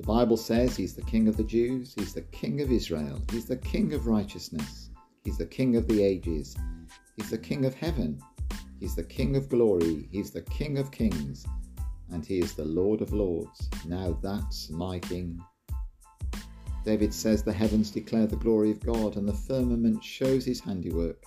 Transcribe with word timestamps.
The 0.00 0.06
Bible 0.06 0.38
says 0.38 0.78
he's 0.78 0.94
the 0.94 1.02
King 1.02 1.28
of 1.28 1.36
the 1.36 1.44
Jews, 1.44 1.92
he's 1.94 2.14
the 2.14 2.22
King 2.22 2.62
of 2.62 2.72
Israel, 2.72 3.20
he's 3.30 3.44
the 3.44 3.58
King 3.58 3.92
of 3.92 4.06
righteousness, 4.06 4.88
he's 5.24 5.36
the 5.36 5.44
King 5.44 5.76
of 5.76 5.86
the 5.86 6.02
ages, 6.02 6.56
he's 7.18 7.28
the 7.28 7.36
King 7.36 7.66
of 7.66 7.74
heaven, 7.74 8.18
he's 8.80 8.94
the 8.94 9.04
King 9.04 9.36
of 9.36 9.50
glory, 9.50 10.08
he's 10.10 10.30
the 10.30 10.40
King 10.40 10.78
of 10.78 10.90
kings, 10.90 11.44
and 12.12 12.24
he 12.24 12.38
is 12.38 12.54
the 12.54 12.64
Lord 12.64 13.02
of 13.02 13.12
lords. 13.12 13.68
Now 13.86 14.18
that's 14.22 14.70
my 14.70 15.00
King. 15.00 15.38
David 16.82 17.12
says 17.12 17.42
the 17.42 17.52
heavens 17.52 17.90
declare 17.90 18.26
the 18.26 18.36
glory 18.36 18.70
of 18.70 18.80
God, 18.80 19.18
and 19.18 19.28
the 19.28 19.34
firmament 19.34 20.02
shows 20.02 20.46
his 20.46 20.60
handiwork. 20.60 21.22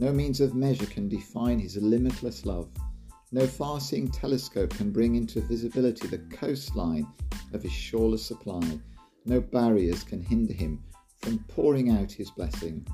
No 0.00 0.12
means 0.12 0.40
of 0.40 0.56
measure 0.56 0.86
can 0.86 1.08
define 1.08 1.60
his 1.60 1.76
limitless 1.76 2.44
love. 2.44 2.70
No 3.34 3.48
far 3.48 3.80
seeing 3.80 4.12
telescope 4.12 4.70
can 4.70 4.92
bring 4.92 5.16
into 5.16 5.40
visibility 5.40 6.06
the 6.06 6.18
coastline 6.18 7.04
of 7.52 7.64
his 7.64 7.72
shoreless 7.72 8.24
supply. 8.24 8.62
No 9.24 9.40
barriers 9.40 10.04
can 10.04 10.22
hinder 10.22 10.52
him 10.52 10.84
from 11.20 11.40
pouring 11.48 11.90
out 11.90 12.12
his 12.12 12.30
blessing. 12.30 12.86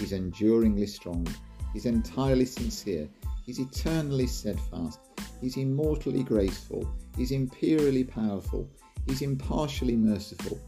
He's 0.00 0.10
enduringly 0.10 0.88
strong. 0.88 1.28
He's 1.72 1.86
entirely 1.86 2.44
sincere. 2.44 3.08
He's 3.44 3.60
eternally 3.60 4.26
steadfast. 4.26 4.98
He's 5.40 5.56
immortally 5.56 6.24
graceful. 6.24 6.84
He's 7.16 7.30
imperially 7.30 8.02
powerful. 8.02 8.68
He's 9.06 9.22
impartially 9.22 9.94
merciful. 9.94 10.58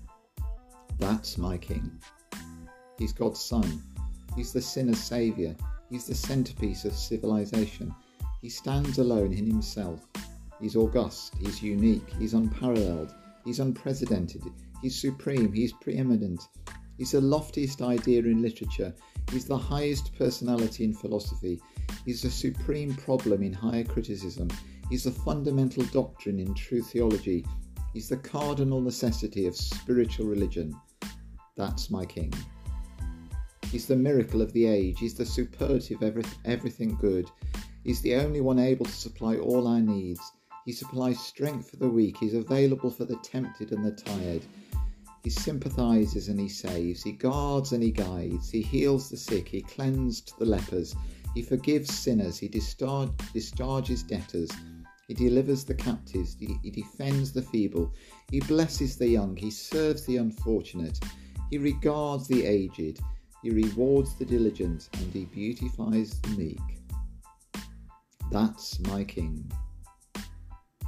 That's 1.01 1.37
my 1.37 1.59
King. 1.59 2.01
He's 2.97 3.13
God's 3.13 3.41
Son. 3.41 3.83
He's 4.37 4.53
the 4.53 4.63
sinner's 4.63 5.03
Saviour. 5.03 5.57
He's 5.91 6.07
the 6.07 6.15
centrepiece 6.15 6.85
of 6.85 6.93
civilization. 6.93 7.93
He 8.41 8.49
stands 8.49 8.99
alone 8.99 9.33
in 9.33 9.47
himself. 9.47 10.07
He's 10.61 10.77
august, 10.77 11.35
he's 11.41 11.63
unique, 11.63 12.09
he's 12.19 12.35
unparalleled, 12.35 13.15
he's 13.45 13.61
unprecedented, 13.61 14.43
he's 14.83 15.01
supreme, 15.01 15.53
he's 15.53 15.73
preeminent. 15.73 16.43
He's 16.97 17.13
the 17.13 17.21
loftiest 17.21 17.81
idea 17.81 18.21
in 18.23 18.43
literature, 18.43 18.93
he's 19.31 19.45
the 19.45 19.57
highest 19.57 20.17
personality 20.19 20.85
in 20.85 20.95
philosophy, 20.95 21.61
he's 22.05 22.23
the 22.23 22.31
supreme 22.31 22.95
problem 22.95 23.43
in 23.43 23.53
higher 23.53 23.85
criticism, 23.85 24.49
he's 24.91 25.05
the 25.05 25.13
fundamental 25.13 25.85
doctrine 25.85 26.41
in 26.41 26.55
true 26.55 26.83
theology, 26.83 27.47
he's 27.93 28.09
the 28.09 28.17
cardinal 28.17 28.81
necessity 28.81 29.47
of 29.47 29.57
spiritual 29.57 30.27
religion. 30.27 30.75
That's 31.57 31.91
my 31.91 32.05
king. 32.05 32.33
He's 33.71 33.87
the 33.87 33.97
miracle 33.97 34.41
of 34.41 34.53
the 34.53 34.67
age. 34.67 34.99
He's 34.99 35.15
the 35.15 35.27
superlative 35.27 36.03
every, 36.03 36.25
everything 36.45 36.97
good. 37.01 37.31
He's 37.89 38.03
the 38.03 38.17
only 38.17 38.43
one 38.43 38.59
able 38.59 38.85
to 38.85 38.93
supply 38.93 39.39
all 39.39 39.67
our 39.67 39.81
needs. 39.81 40.21
He 40.67 40.73
supplies 40.73 41.19
strength 41.21 41.71
for 41.71 41.77
the 41.77 41.89
weak. 41.89 42.19
He's 42.19 42.35
available 42.35 42.91
for 42.91 43.07
the 43.07 43.17
tempted 43.23 43.73
and 43.73 43.83
the 43.83 43.93
tired. 43.93 44.43
He 45.25 45.31
sympathizes 45.31 46.29
and 46.29 46.39
he 46.39 46.51
saves. 46.51 47.03
He 47.03 47.13
guards 47.13 47.73
and 47.73 47.83
he 47.83 47.91
guides. 47.91 48.51
He 48.51 48.61
heals 48.61 49.09
the 49.09 49.17
sick. 49.17 49.49
He 49.49 49.63
cleansed 49.63 50.35
the 50.39 50.45
lepers. 50.45 50.95
He 51.35 51.41
forgives 51.41 51.91
sinners. 51.91 52.39
He 52.39 52.47
discharge, 52.47 53.09
discharges 53.33 54.03
debtors. 54.03 54.51
He 55.07 55.15
delivers 55.15 55.65
the 55.65 55.73
captives. 55.73 56.37
He, 56.39 56.59
he 56.63 56.71
defends 56.71 57.33
the 57.33 57.41
feeble. 57.41 57.95
He 58.31 58.41
blesses 58.41 58.99
the 58.99 59.09
young. 59.09 59.35
He 59.35 59.51
serves 59.51 60.05
the 60.05 60.19
unfortunate. 60.19 61.01
He 61.49 61.57
regards 61.57 62.29
the 62.29 62.45
aged. 62.45 63.01
He 63.43 63.49
rewards 63.49 64.15
the 64.17 64.27
diligent 64.27 64.91
and 64.93 65.11
he 65.11 65.25
beautifies 65.25 66.21
the 66.21 66.37
meek. 66.37 66.78
That's 68.31 68.79
my 68.81 69.05
King. 69.05 69.51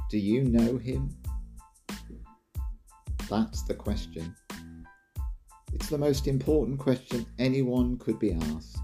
Do 0.09 0.17
you 0.17 0.43
know 0.43 0.77
him? 0.77 1.15
That's 3.29 3.63
the 3.63 3.73
question. 3.73 4.35
It's 5.73 5.89
the 5.89 5.97
most 5.97 6.27
important 6.27 6.77
question 6.79 7.25
anyone 7.39 7.97
could 7.97 8.19
be 8.19 8.33
asked. 8.33 8.77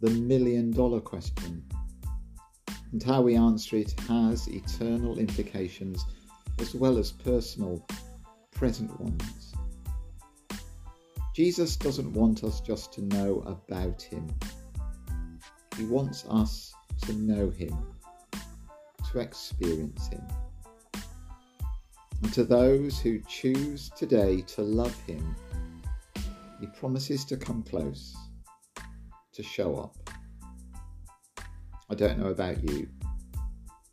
The 0.00 0.10
million 0.10 0.70
dollar 0.70 1.00
question. 1.00 1.64
And 2.92 3.02
how 3.02 3.20
we 3.20 3.34
answer 3.34 3.76
it 3.76 3.92
has 4.08 4.48
eternal 4.48 5.18
implications 5.18 6.04
as 6.58 6.74
well 6.74 6.96
as 6.96 7.12
personal, 7.12 7.86
present 8.52 8.98
ones. 8.98 9.52
Jesus 11.34 11.76
doesn't 11.76 12.12
want 12.14 12.44
us 12.44 12.62
just 12.62 12.92
to 12.94 13.02
know 13.02 13.40
about 13.40 14.00
him. 14.00 14.26
He 15.76 15.84
wants 15.84 16.24
us 16.30 16.72
to 17.02 17.12
know 17.12 17.50
him, 17.50 17.76
to 19.10 19.18
experience 19.18 20.08
him. 20.08 20.22
And 22.22 22.32
to 22.32 22.44
those 22.44 22.98
who 22.98 23.20
choose 23.28 23.90
today 23.90 24.40
to 24.42 24.62
love 24.62 24.98
him, 25.00 25.36
he 26.60 26.66
promises 26.78 27.24
to 27.26 27.36
come 27.36 27.62
close, 27.62 28.16
to 29.32 29.42
show 29.42 29.76
up. 29.76 29.96
I 31.90 31.94
don't 31.94 32.18
know 32.18 32.30
about 32.30 32.62
you, 32.68 32.88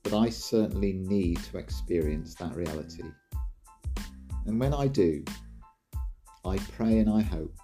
but 0.03 0.18
I 0.18 0.30
certainly 0.30 0.94
need 0.94 1.44
to 1.44 1.58
experience 1.58 2.36
that 2.36 2.56
reality. 2.56 3.03
And 4.46 4.59
when 4.59 4.74
I 4.74 4.88
do, 4.88 5.24
I 6.46 6.58
pray 6.75 7.00
and 7.00 7.09
I 7.09 7.22
hope 7.22 7.56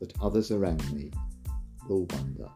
that 0.00 0.12
others 0.20 0.50
around 0.50 0.92
me 0.92 1.10
will 1.88 2.06
wonder. 2.10 2.48